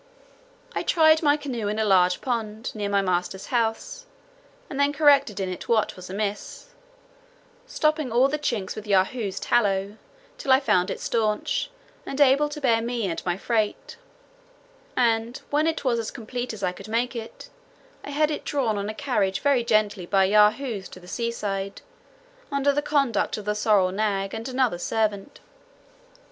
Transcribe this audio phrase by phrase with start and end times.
[0.73, 4.07] I tried my canoe in a large pond, near my master's house,
[4.67, 6.69] and then corrected in it what was amiss;
[7.67, 9.97] stopping all the chinks with Yahoos' tallow,
[10.39, 11.69] till I found it staunch,
[12.03, 13.97] and able to bear me and my freight;
[14.97, 17.49] and, when it was as complete as I could possibly make it,
[18.03, 21.83] I had it drawn on a carriage very gently by Yahoos to the sea side,
[22.51, 25.41] under the conduct of the sorrel nag and another servant.